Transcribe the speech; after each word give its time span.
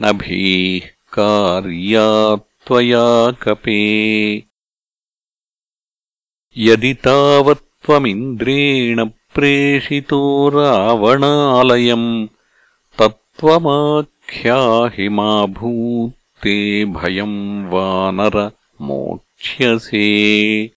नभीः 0.00 0.88
कार्यात्त्वया 1.12 3.30
कपे। 3.30 4.42
यदि 6.56 6.94
तावत्त्वमिन्द्रेण 6.94 9.04
प्रेषितो 9.04 10.48
रावणालयम् 10.48 12.28
तत्त्वमाख्याहि 12.98 15.08
मा 15.08 15.46
भूत्ते 15.46 16.84
भयम् 16.84 17.68
वानर 17.68 18.52
मोक्ष्यसे। 18.80 20.70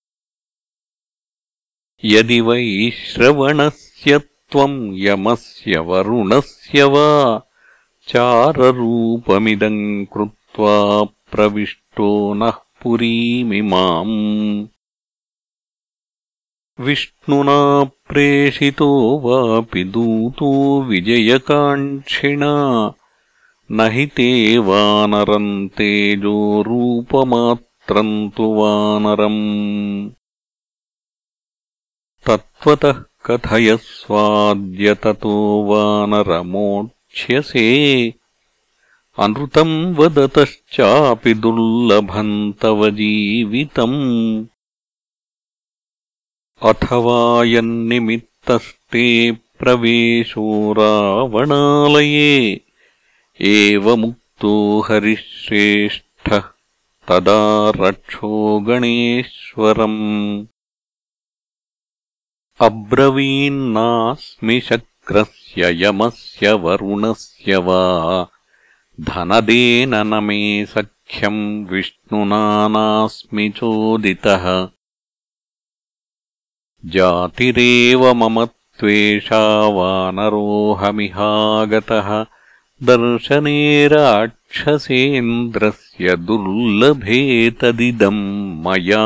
यदि 2.06 2.42
वै 2.42 2.92
श्रवणस्य 2.92 4.20
त्वम् 4.52 4.96
यमस्य 4.96 5.80
वरुणस्य 5.80 6.84
वा 6.84 7.42
चाररूपमिदम् 8.08 10.06
कृत्वा 10.06 11.04
प्रविष्टो 11.04 12.34
नः 12.34 12.52
पुरीमिमाम् 12.52 14.68
विष्णुना 16.80 17.84
प्रेषितो 17.84 19.20
वापि 19.20 19.84
दूतो 19.84 20.82
विजयकाङ्क्षिणा। 20.82 22.94
न 23.72 23.80
हि 23.80 24.06
ते 24.06 24.58
वानरम् 24.58 25.70
तेजोरूपमात्रम् 25.70 28.32
तु 28.32 28.44
वानरम्। 28.44 30.10
तत्त्वतः 32.26 33.11
कथयस्वाद्यततो 33.26 35.64
वानरमोक्ष्यसे। 35.64 38.14
अनृतम् 39.20 39.96
वदतश्चापि 39.96 41.34
दुर्लभम् 41.34 42.54
तव 42.54 42.90
जीवितम्। 42.90 44.46
अथवा 46.64 47.44
यन्निमित्तस्ते 47.44 49.32
प्रवेशो 49.32 50.74
रावणालये। 50.74 52.62
एवमुक्तो 53.42 54.82
हरिश्रेष्ठः 54.82 56.44
तदा 57.08 57.72
रक्षो 57.76 58.60
गणेश्वरम् 58.60 60.46
अब्रवीन्नास्मि 62.62 64.60
शक्रस्य 64.60 65.86
यमस्य 65.86 66.52
वरुणस्य 66.52 67.58
वा। 67.58 68.28
धनदेन 69.02 69.96
न 69.96 70.24
मे 70.24 70.66
सख्यम् 70.66 71.66
विष्णुना 71.66 72.68
नास्मि 72.68 73.50
चोदितः। 73.50 74.70
जातिरेव 76.86 78.14
मम 78.14 78.46
त्वेषा 78.46 79.68
वानरोऽहमिहागतः 79.68 82.26
दर्शने 82.84 83.88
राक्षसेन्द्रस्य 83.88 86.16
दुर्लभेतदिदम् 86.16 88.66
मया 88.66 89.02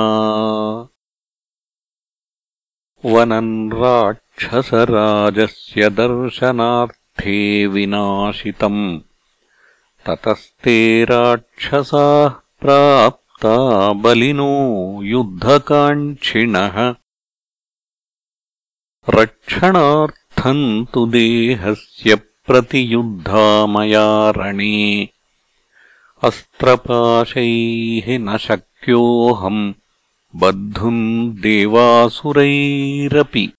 वनम् 3.06 3.74
राक्षसराजस्य 3.74 5.90
दर्शनार्थे 5.90 7.68
विनाशितम्। 7.68 9.00
ततस्ते 10.06 11.04
राक्षसाः 11.04 12.30
प्राप्ता 12.30 13.94
बलिनो 13.94 15.00
युद्धकाङ्क्षिणः। 15.04 16.96
रक्षणार्थम् 19.10 20.86
तु 20.94 21.06
देहस्य 21.06 22.16
प्रतियुद्धामया 22.16 24.30
रणे। 24.30 25.10
अस्त्रपाशैः 26.24 28.20
न 28.20 28.38
शक्योऽहम् 28.38 29.74
बद्धुम् 30.36 31.34
देवासुरैरपि। 31.34 33.54